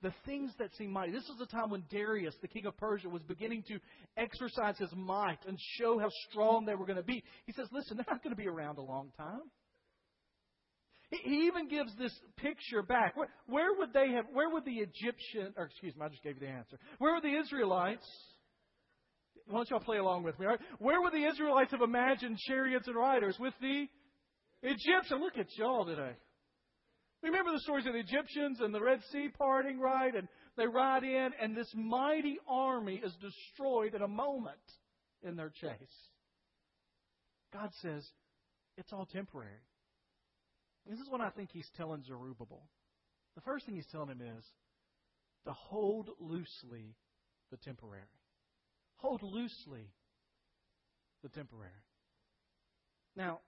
the 0.03 0.13
things 0.25 0.53
that 0.59 0.75
seem 0.77 0.93
mighty. 0.93 1.13
This 1.13 1.29
is 1.29 1.39
the 1.39 1.47
time 1.47 1.71
when 1.71 1.85
Darius, 1.91 2.35
the 2.41 2.49
king 2.49 2.67
of 2.67 2.77
Persia, 2.77 3.09
was 3.09 3.23
beginning 3.23 3.65
to 3.69 3.79
exercise 4.17 4.77
his 4.79 4.93
might 4.95 5.39
and 5.47 5.59
show 5.79 5.99
how 5.99 6.09
strong 6.31 6.65
they 6.65 6.75
were 6.75 6.87
going 6.87 6.99
to 6.99 7.03
be. 7.03 7.23
He 7.47 7.53
says, 7.53 7.67
listen, 7.73 7.97
they're 7.97 8.07
not 8.09 8.23
going 8.23 8.35
to 8.35 8.41
be 8.41 8.49
around 8.49 8.79
a 8.79 8.83
long 8.83 9.11
time. 9.17 9.43
He 11.11 11.47
even 11.47 11.69
gives 11.69 11.97
this 11.97 12.13
picture 12.37 12.83
back. 12.83 13.17
Where, 13.17 13.29
where, 13.47 13.79
would 13.79 13.93
they 13.93 14.11
have, 14.13 14.27
where 14.33 14.51
would 14.51 14.65
the 14.65 14.77
Egyptian, 14.79 15.55
or 15.57 15.65
excuse 15.65 15.97
me, 15.97 16.05
I 16.05 16.09
just 16.09 16.23
gave 16.23 16.35
you 16.35 16.47
the 16.47 16.53
answer. 16.53 16.79
Where 16.99 17.15
would 17.15 17.25
the 17.25 17.39
Israelites, 17.39 18.07
why 19.47 19.57
don't 19.57 19.71
y'all 19.71 19.81
play 19.81 19.97
along 19.97 20.25
with 20.25 20.39
me, 20.39 20.47
all 20.47 20.53
right? 20.53 20.61
Where 20.79 21.01
would 21.01 21.15
the 21.15 21.25
Israelites 21.25 21.71
have 21.73 21.81
imagined 21.81 22.37
chariots 22.47 22.87
and 22.87 22.97
riders? 22.97 23.37
With 23.41 23.55
the 23.61 23.87
Egyptian. 24.63 25.21
Look 25.21 25.39
at 25.39 25.47
y'all 25.57 25.87
today. 25.87 26.13
Remember 27.23 27.53
the 27.53 27.61
stories 27.61 27.87
of 27.87 27.95
the 27.95 27.99
Egyptians 27.99 28.61
and 28.61 28.73
the 28.73 28.81
Red 28.81 29.01
Sea 29.11 29.29
parting, 29.37 29.81
right? 29.81 30.15
And 30.15 30.29
they 30.57 30.67
ride 30.67 31.03
in, 31.03 31.31
and 31.41 31.57
this 31.57 31.71
mighty 31.75 32.39
army 32.49 33.01
is 33.05 33.13
destroyed 33.21 33.95
in 33.95 34.03
a 34.03 34.09
moment 34.09 34.57
in 35.23 35.37
their 35.37 35.51
chase. 35.51 35.73
God 37.53 37.71
says, 37.83 38.07
it's 38.77 38.93
all 38.93 39.07
temporary. 39.07 39.51
This 40.89 41.01
is 41.01 41.09
what 41.11 41.21
I 41.21 41.31
think 41.31 41.51
he's 41.53 41.69
telling 41.77 42.03
Zerubbabel. 42.05 42.63
The 43.35 43.43
first 43.43 43.67
thing 43.67 43.75
he's 43.75 43.87
telling 43.91 44.11
him 44.11 44.23
is 44.23 44.45
to 45.45 45.53
hold 45.53 46.11
loosely 46.21 46.95
the 47.51 47.57
temporary. 47.59 48.05
Hold 48.97 49.23
loosely 49.23 49.91
the 51.23 51.29
temporary. 51.29 51.73
Now, 53.17 53.41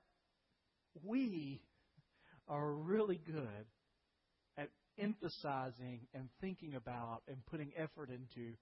we 1.05 1.63
are 2.51 2.73
really 2.73 3.21
good 3.25 3.67
at 4.59 4.69
emphasizing 4.99 6.01
and 6.13 6.29
thinking 6.41 6.75
about 6.75 7.23
and 7.29 7.39
putting 7.47 7.73
effort 7.77 8.11
into 8.11 8.53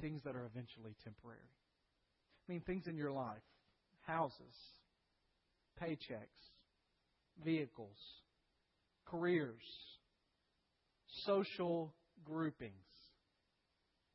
things 0.00 0.22
that 0.24 0.36
are 0.36 0.44
eventually 0.44 0.94
temporary. 1.02 1.40
I 2.48 2.52
mean, 2.52 2.60
things 2.60 2.86
in 2.86 2.96
your 2.96 3.10
life 3.10 3.42
houses, 4.06 4.54
paychecks, 5.82 6.38
vehicles, 7.44 7.98
careers, 9.06 9.62
social 11.24 11.94
groupings, 12.24 12.72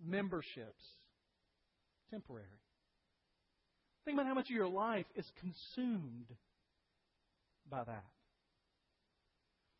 memberships, 0.03 0.83
temporary. 2.09 2.47
Think 4.05 4.15
about 4.15 4.27
how 4.27 4.33
much 4.33 4.49
of 4.49 4.55
your 4.55 4.67
life 4.67 5.05
is 5.15 5.25
consumed 5.39 6.27
by 7.69 7.83
that. 7.83 8.03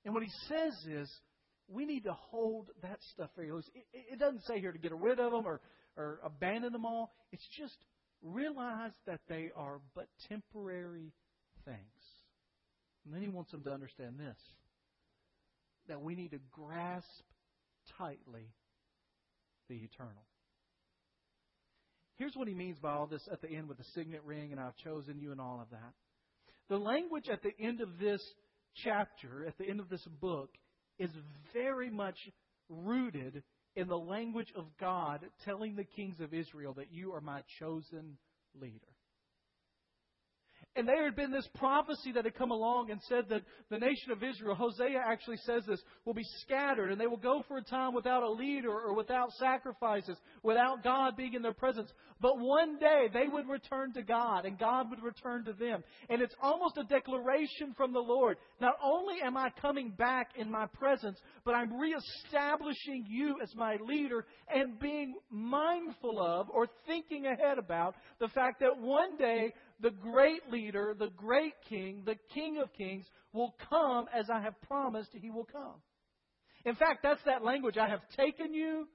And 0.06 0.14
what 0.14 0.24
he 0.24 0.32
says 0.48 0.74
is, 0.88 1.10
we 1.68 1.86
need 1.86 2.04
to 2.04 2.14
hold 2.14 2.70
that 2.82 3.00
stuff 3.14 3.30
very 3.36 3.52
loose. 3.52 3.70
It, 3.74 4.14
it 4.14 4.20
doesn't 4.20 4.44
say 4.46 4.60
here 4.60 4.72
to 4.72 4.78
get 4.78 4.94
rid 4.94 5.20
of 5.20 5.32
them 5.32 5.46
or, 5.46 5.62
or 5.96 6.20
abandon 6.24 6.74
them 6.74 6.86
all. 6.86 7.14
It's 7.32 7.48
just 7.58 7.78
realize 8.22 8.92
that 9.06 9.22
they 9.28 9.50
are 9.56 9.80
but 9.96 10.08
temporary 10.28 11.14
things. 11.66 11.78
And 13.06 13.14
then 13.14 13.22
he 13.22 13.30
wants 13.30 13.52
them 13.52 13.64
to 13.64 13.72
understand 13.72 14.20
this 14.20 14.38
that 15.90 16.02
we 16.02 16.16
need 16.16 16.32
to 16.32 16.40
grasp 16.52 17.06
tightly 17.98 18.54
the 19.68 19.76
eternal. 19.76 20.24
Here's 22.16 22.36
what 22.36 22.48
he 22.48 22.54
means 22.54 22.78
by 22.80 22.92
all 22.94 23.08
this 23.08 23.28
at 23.32 23.42
the 23.42 23.50
end 23.50 23.68
with 23.68 23.80
the 23.80 23.84
signet 23.96 24.24
ring, 24.24 24.52
and 24.52 24.62
I've 24.62 24.78
chosen 24.78 25.20
you, 25.20 25.32
and 25.32 25.42
all 25.42 25.60
of 25.62 25.70
that. 25.72 25.94
The 26.70 26.78
language 26.78 27.28
at 27.30 27.44
the 27.44 27.52
end 27.60 27.82
of 27.82 28.00
this 28.00 28.22
chapter, 28.84 29.46
at 29.48 29.58
the 29.58 29.66
end 29.66 29.80
of 29.80 29.90
this 29.90 30.06
book, 30.22 30.50
is 31.00 31.12
very 31.54 31.90
much 31.90 32.18
rooted 32.70 33.44
in 33.76 33.88
the 33.88 33.98
language 33.98 34.54
of 34.56 34.66
God 34.80 35.22
telling 35.46 35.76
the 35.76 35.84
kings 35.84 36.20
of 36.20 36.34
Israel 36.34 36.74
that 36.76 36.92
you 36.92 37.14
are 37.14 37.22
my 37.22 37.42
chosen 37.60 38.18
leader. 38.60 38.93
And 40.76 40.88
there 40.88 41.06
had 41.06 41.16
been 41.16 41.32
this 41.32 41.48
prophecy 41.56 42.12
that 42.14 42.26
had 42.26 42.34
come 42.34 42.50
along 42.50 42.90
and 42.90 43.00
said 43.04 43.26
that 43.30 43.44
the 43.70 43.78
nation 43.78 44.12
of 44.12 44.24
Israel, 44.24 44.56
Hosea 44.56 45.00
actually 45.06 45.38
says 45.46 45.64
this, 45.68 45.80
will 46.04 46.16
be 46.16 46.26
scattered 46.42 46.92
and 46.92 47.00
they 47.00 47.06
will 47.06 47.18
go 47.18 47.44
for 47.48 47.58
a 47.58 47.64
time 47.64 47.94
without 47.94 48.24
a 48.24 48.32
leader 48.32 48.72
or 48.72 48.96
without 48.96 49.32
sacrifices, 49.34 50.18
without 50.42 50.84
God 50.84 51.16
being 51.16 51.36
in 51.36 51.44
their 51.44 51.54
presence. 51.54 51.92
But 52.20 52.40
one 52.40 52.80
day 52.80 53.08
they 53.14 53.28
would 53.28 53.48
return 53.48 53.94
to 53.94 54.02
God 54.02 54.46
and 54.46 54.58
God 54.58 54.90
would 54.90 55.04
return 55.04 55.46
to 55.46 55.54
them. 55.54 55.84
And 56.10 56.24
it's 56.24 56.36
almost 56.42 56.78
a 56.78 56.84
declaration 56.86 57.76
from 57.78 57.94
the 57.94 58.00
Lord. 58.00 58.38
Not 58.60 58.74
only 58.84 59.22
am 59.24 59.38
I 59.38 59.52
coming 59.62 59.92
back 59.92 60.32
in 60.36 60.50
my 60.50 60.66
presence, 60.74 61.20
but 61.46 61.54
I'm 61.54 61.80
reestablishing 61.80 63.06
you 63.08 63.38
as 63.44 63.54
my 63.56 63.78
leader 63.86 64.26
and 64.52 64.80
being 64.80 65.16
mindful 65.30 66.20
of 66.20 66.50
or 66.50 66.68
thinking 66.88 67.28
ahead 67.28 67.60
about 67.60 67.96
the 68.20 68.30
fact 68.30 68.60
that 68.62 68.76
one 68.76 69.18
day 69.18 69.54
the 69.84 69.92
great 69.92 70.50
leader, 70.50 70.96
the 70.98 71.12
great 71.16 71.54
king, 71.70 72.04
the 72.06 72.16
king 72.34 72.58
of 72.58 72.74
kings 72.74 73.06
will 73.34 73.54
come 73.70 74.06
as 74.18 74.30
I 74.34 74.42
have 74.42 74.60
promised 74.62 75.10
he 75.14 75.30
will 75.30 75.46
come. 75.46 75.76
In 76.66 76.76
fact, 76.76 77.00
that's 77.04 77.22
that 77.26 77.44
language. 77.44 77.78
I 77.78 77.90
have 77.90 78.00
taken 78.18 78.54
you 78.54 78.88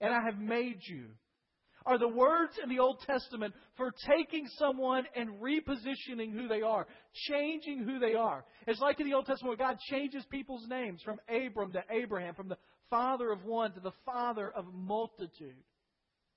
and 0.00 0.14
I 0.14 0.20
have 0.24 0.38
made 0.38 0.78
you. 0.88 1.08
Are 1.84 1.98
the 1.98 2.08
words 2.08 2.52
in 2.62 2.70
the 2.70 2.78
Old 2.78 3.00
Testament 3.04 3.52
for 3.76 3.92
taking 4.08 4.46
someone 4.56 5.04
and 5.16 5.30
repositioning 5.42 6.32
who 6.32 6.48
they 6.48 6.62
are, 6.62 6.86
changing 7.28 7.84
who 7.84 7.98
they 7.98 8.14
are. 8.14 8.44
It's 8.66 8.80
like 8.80 9.00
in 9.00 9.06
the 9.06 9.14
Old 9.14 9.26
Testament 9.26 9.58
where 9.58 9.68
God 9.68 9.78
changes 9.90 10.24
people's 10.30 10.66
names 10.68 11.02
from 11.04 11.18
Abram 11.28 11.72
to 11.72 11.82
Abraham, 11.90 12.34
from 12.34 12.48
the 12.48 12.56
father 12.88 13.30
of 13.32 13.44
one 13.44 13.72
to 13.72 13.80
the 13.80 13.92
father 14.06 14.50
of 14.50 14.64
multitude. 14.72 15.62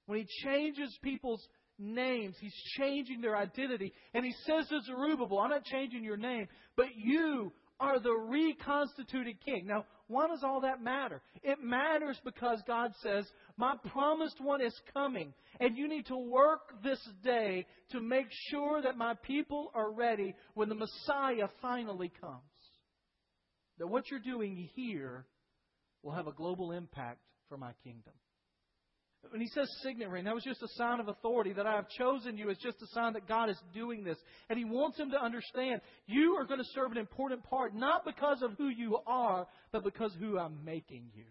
When 0.08 0.20
He 0.20 0.26
changes 0.44 0.98
people's 1.02 1.48
names. 1.80 2.36
He's 2.40 2.56
changing 2.78 3.22
their 3.22 3.38
identity. 3.38 3.94
And 4.14 4.26
he 4.26 4.34
says 4.46 4.68
to 4.70 4.82
Zerubbabel, 4.86 5.40
I'm 5.40 5.50
not 5.50 5.66
changing 5.66 6.04
your 6.04 6.18
name, 6.18 6.48
but 6.76 6.88
you 6.96 7.52
are 7.80 8.00
the 8.00 8.14
reconstituted 8.14 9.38
king. 9.46 9.66
Now, 9.68 9.86
why 10.08 10.28
does 10.28 10.44
all 10.44 10.62
that 10.62 10.82
matter? 10.82 11.22
It 11.44 11.60
matters 11.62 12.20
because 12.24 12.62
God 12.66 12.92
says, 13.04 13.26
My 13.58 13.76
promised 13.92 14.42
one 14.42 14.62
is 14.62 14.74
coming, 14.94 15.34
and 15.60 15.78
you 15.78 15.88
need 15.88 16.08
to 16.08 16.18
work 16.18 16.82
this 16.84 17.00
day 17.24 17.66
to 17.92 18.02
make 18.02 18.28
sure 18.50 18.82
that 18.82 18.98
my 18.98 19.14
people 19.24 19.72
are 19.76 19.92
ready 19.92 20.34
when 20.54 20.70
the 20.70 20.76
Messiah 20.76 21.48
finally 21.62 22.12
comes. 22.22 22.42
That 23.80 23.88
what 23.88 24.10
you're 24.10 24.20
doing 24.20 24.70
here 24.76 25.26
will 26.02 26.14
have 26.14 26.28
a 26.28 26.32
global 26.32 26.72
impact 26.72 27.20
for 27.50 27.58
my 27.58 27.74
kingdom. 27.84 28.14
When 29.30 29.42
he 29.42 29.48
says 29.48 29.70
signet 29.84 30.10
ring, 30.10 30.26
that 30.26 30.34
was 30.34 30.44
just 30.44 30.62
a 30.64 30.68
sign 30.76 31.00
of 31.00 31.10
authority. 31.10 31.54
That 31.54 31.68
I 31.68 31.76
have 31.76 31.90
chosen 31.90 32.38
you 32.38 32.50
is 32.50 32.58
just 32.58 32.82
a 32.82 32.88
sign 32.88 33.14
that 33.14 33.28
God 33.28 33.50
is 33.50 33.58
doing 33.74 34.04
this. 34.04 34.18
And 34.50 34.58
he 34.58 34.66
wants 34.66 34.98
him 34.98 35.12
to 35.12 35.22
understand 35.22 35.82
you 36.06 36.36
are 36.40 36.46
going 36.46 36.60
to 36.60 36.70
serve 36.74 36.92
an 36.92 36.98
important 36.98 37.44
part, 37.44 37.76
not 37.76 38.06
because 38.06 38.42
of 38.42 38.52
who 38.58 38.70
you 38.70 38.98
are, 39.06 39.48
but 39.72 39.84
because 39.84 40.14
who 40.20 40.40
I'm 40.40 40.64
making 40.64 41.10
you. 41.14 41.26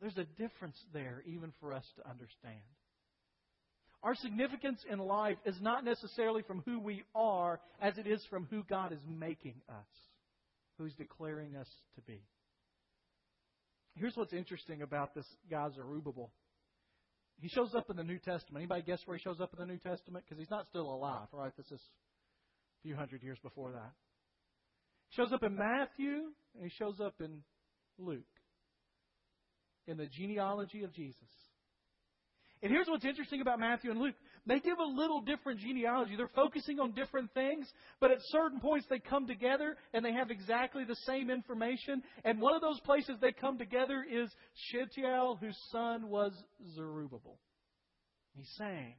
There's 0.00 0.18
a 0.18 0.24
difference 0.40 0.76
there, 0.92 1.22
even 1.26 1.52
for 1.60 1.72
us 1.72 1.84
to 1.96 2.10
understand. 2.10 2.60
Our 4.02 4.16
significance 4.16 4.84
in 4.90 4.98
life 4.98 5.36
is 5.46 5.56
not 5.60 5.84
necessarily 5.84 6.42
from 6.42 6.62
who 6.66 6.80
we 6.80 7.04
are 7.14 7.60
as 7.80 7.96
it 7.98 8.06
is 8.08 8.20
from 8.28 8.48
who 8.50 8.64
God 8.68 8.92
is 8.92 8.98
making 9.08 9.54
us, 9.68 9.86
who's 10.76 10.92
declaring 10.94 11.54
us 11.54 11.68
to 11.94 12.00
be. 12.02 12.20
Here's 13.94 14.16
what's 14.16 14.32
interesting 14.32 14.82
about 14.82 15.14
this 15.14 15.26
guy 15.50 15.68
Zerubbabel. 15.74 16.32
He 17.40 17.48
shows 17.48 17.74
up 17.74 17.90
in 17.90 17.96
the 17.96 18.04
New 18.04 18.18
Testament. 18.18 18.62
Anybody 18.62 18.82
guess 18.82 19.00
where 19.04 19.16
he 19.16 19.22
shows 19.22 19.40
up 19.40 19.52
in 19.52 19.58
the 19.58 19.72
New 19.72 19.78
Testament? 19.78 20.24
Because 20.24 20.38
he's 20.38 20.50
not 20.50 20.66
still 20.68 20.92
alive, 20.92 21.26
right? 21.32 21.52
This 21.56 21.70
is 21.72 21.80
a 21.80 22.86
few 22.86 22.94
hundred 22.94 23.22
years 23.22 23.38
before 23.42 23.72
that. 23.72 23.92
He 25.08 25.16
shows 25.16 25.32
up 25.32 25.42
in 25.42 25.56
Matthew, 25.56 26.30
and 26.54 26.62
he 26.64 26.70
shows 26.70 27.00
up 27.00 27.14
in 27.20 27.42
Luke, 27.98 28.22
in 29.86 29.96
the 29.96 30.06
genealogy 30.06 30.84
of 30.84 30.92
Jesus. 30.94 31.28
And 32.62 32.70
here's 32.70 32.86
what's 32.86 33.04
interesting 33.04 33.40
about 33.40 33.58
Matthew 33.58 33.90
and 33.90 34.00
Luke. 34.00 34.14
They 34.46 34.60
give 34.60 34.78
a 34.78 34.84
little 34.84 35.20
different 35.20 35.60
genealogy. 35.60 36.14
They're 36.16 36.28
focusing 36.28 36.78
on 36.78 36.92
different 36.92 37.34
things, 37.34 37.68
but 38.00 38.12
at 38.12 38.18
certain 38.28 38.60
points 38.60 38.86
they 38.88 39.00
come 39.00 39.26
together 39.26 39.76
and 39.92 40.04
they 40.04 40.12
have 40.12 40.30
exactly 40.30 40.84
the 40.84 40.96
same 41.04 41.28
information. 41.28 42.02
And 42.24 42.40
one 42.40 42.54
of 42.54 42.60
those 42.60 42.78
places 42.80 43.16
they 43.20 43.32
come 43.32 43.58
together 43.58 44.04
is 44.08 44.30
Shealtiel, 44.70 45.38
whose 45.40 45.58
son 45.72 46.08
was 46.08 46.32
Zerubbabel. 46.76 47.38
He's 48.36 48.50
saying, 48.56 48.94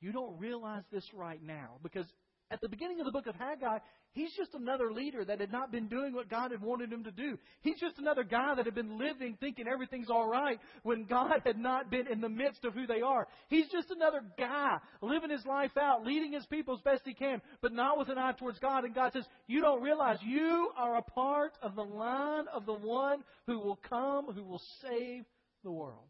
You 0.00 0.12
don't 0.12 0.38
realize 0.38 0.84
this 0.90 1.04
right 1.12 1.42
now 1.42 1.76
because 1.82 2.06
at 2.50 2.62
the 2.62 2.68
beginning 2.68 3.00
of 3.00 3.06
the 3.06 3.12
book 3.12 3.26
of 3.26 3.34
Haggai, 3.34 3.78
he's 4.12 4.32
just 4.36 4.54
another 4.54 4.92
leader 4.92 5.24
that 5.24 5.40
had 5.40 5.52
not 5.52 5.72
been 5.72 5.88
doing 5.88 6.12
what 6.12 6.28
God 6.28 6.50
had 6.50 6.60
wanted 6.60 6.92
him 6.92 7.04
to 7.04 7.10
do. 7.10 7.38
He's 7.60 7.78
just 7.78 7.98
another 7.98 8.24
guy 8.24 8.54
that 8.54 8.64
had 8.64 8.74
been 8.74 8.98
living 8.98 9.36
thinking 9.40 9.66
everything's 9.66 10.10
all 10.10 10.28
right 10.28 10.58
when 10.82 11.04
God 11.04 11.42
had 11.44 11.58
not 11.58 11.90
been 11.90 12.06
in 12.06 12.20
the 12.20 12.28
midst 12.28 12.64
of 12.64 12.74
who 12.74 12.86
they 12.86 13.00
are. 13.00 13.26
He's 13.48 13.68
just 13.68 13.90
another 13.90 14.22
guy 14.38 14.78
living 15.00 15.30
his 15.30 15.44
life 15.46 15.76
out, 15.80 16.04
leading 16.04 16.32
his 16.32 16.46
people 16.46 16.74
as 16.74 16.80
best 16.80 17.02
he 17.04 17.14
can, 17.14 17.40
but 17.60 17.72
not 17.72 17.98
with 17.98 18.08
an 18.08 18.18
eye 18.18 18.32
towards 18.32 18.58
God. 18.58 18.84
And 18.84 18.94
God 18.94 19.12
says, 19.12 19.24
You 19.46 19.60
don't 19.60 19.82
realize 19.82 20.18
you 20.22 20.70
are 20.76 20.96
a 20.96 21.02
part 21.02 21.52
of 21.62 21.74
the 21.74 21.82
line 21.82 22.44
of 22.52 22.66
the 22.66 22.74
one 22.74 23.22
who 23.46 23.58
will 23.58 23.80
come, 23.88 24.26
who 24.32 24.44
will 24.44 24.62
save 24.80 25.24
the 25.64 25.70
world. 25.70 26.08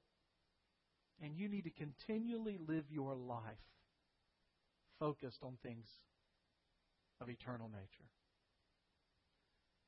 And 1.23 1.37
you 1.37 1.49
need 1.49 1.63
to 1.63 1.71
continually 1.71 2.59
live 2.69 2.85
your 2.91 3.15
life 3.15 3.43
focused 4.99 5.39
on 5.43 5.57
things 5.63 5.87
of 7.23 7.31
eternal 7.31 7.69
nature. 7.69 8.09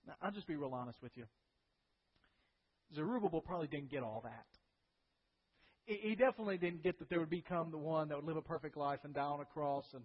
Now, 0.06 0.14
I'll 0.22 0.32
just 0.32 0.46
be 0.46 0.56
real 0.56 0.74
honest 0.74 1.02
with 1.02 1.12
you. 1.16 1.24
Zerubbabel 2.94 3.40
probably 3.40 3.66
didn't 3.66 3.90
get 3.90 4.02
all 4.02 4.22
that. 4.24 4.46
He 5.86 6.14
definitely 6.14 6.56
didn't 6.56 6.82
get 6.82 6.98
that 6.98 7.10
there 7.10 7.20
would 7.20 7.30
become 7.30 7.70
the 7.70 7.78
one 7.78 8.08
that 8.08 8.16
would 8.16 8.24
live 8.24 8.38
a 8.38 8.42
perfect 8.42 8.76
life 8.76 9.00
and 9.04 9.12
die 9.12 9.20
on 9.20 9.40
a 9.40 9.44
cross. 9.44 9.84
And, 9.92 10.02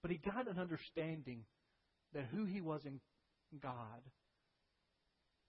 but 0.00 0.10
he 0.10 0.16
got 0.16 0.48
an 0.48 0.58
understanding 0.58 1.44
that 2.14 2.24
who 2.32 2.46
he 2.46 2.62
was 2.62 2.80
in 2.86 3.00
God 3.60 4.00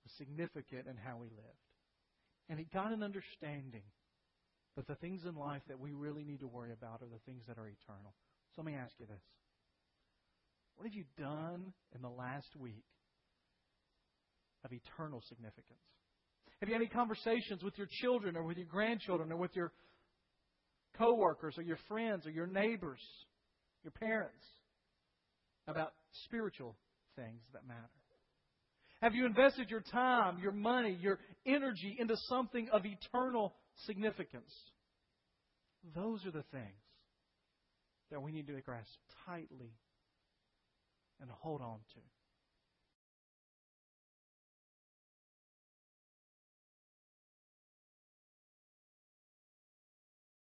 was 0.03 0.12
significant 0.17 0.88
in 0.88 0.97
how 0.97 1.21
he 1.24 1.29
lived. 1.29 1.63
And 2.50 2.59
he 2.59 2.65
got 2.74 2.91
an 2.91 3.03
understanding 3.03 3.83
that 4.75 4.88
the 4.88 4.95
things 4.95 5.24
in 5.25 5.36
life 5.36 5.62
that 5.67 5.79
we 5.79 5.93
really 5.93 6.24
need 6.24 6.41
to 6.41 6.47
worry 6.47 6.71
about 6.71 7.01
are 7.01 7.12
the 7.12 7.19
things 7.25 7.43
that 7.47 7.57
are 7.57 7.67
eternal. 7.67 8.13
So 8.55 8.62
let 8.62 8.65
me 8.65 8.75
ask 8.75 8.93
you 9.00 9.05
this. 9.05 9.21
What 10.77 10.86
have 10.86 10.93
you 10.93 11.05
done 11.17 11.74
in 11.96 12.01
the 12.03 12.10
last 12.10 12.55
week 12.55 12.86
of 14.63 14.72
eternal 14.72 15.24
significance? 15.27 15.79
Have 16.60 16.69
you 16.69 16.75
had 16.75 16.81
any 16.81 16.89
conversations 16.89 17.63
with 17.63 17.77
your 17.77 17.88
children 18.01 18.38
or 18.38 18.43
with 18.43 18.57
your 18.57 18.67
grandchildren 18.67 19.31
or 19.31 19.38
with 19.38 19.55
your 19.55 19.72
coworkers 20.98 21.55
or 21.57 21.63
your 21.63 21.79
friends 21.88 22.27
or 22.27 22.29
your 22.29 22.46
neighbors, 22.46 23.01
your 23.84 23.91
parents 23.91 24.46
about 25.67 25.93
spiritual 26.25 26.75
things 27.15 27.41
that 27.54 27.67
matter? 27.67 27.82
Have 29.02 29.15
you 29.15 29.25
invested 29.25 29.69
your 29.71 29.82
time, 29.82 30.39
your 30.41 30.52
money, 30.52 30.97
your 31.02 31.19
energy 31.45 31.95
into 31.99 32.15
something 32.30 32.69
of 32.71 32.84
eternal 32.86 33.56
significance? 33.86 34.52
Those 35.95 36.23
are 36.25 36.32
the 36.32 36.45
things 36.52 36.63
that 38.12 38.21
we 38.21 38.32
need 38.32 38.47
to 38.47 38.62
grasp 38.62 38.89
tightly 39.25 39.71
and 41.21 41.30
hold 41.32 41.62
on 41.62 41.80
to. 41.93 42.16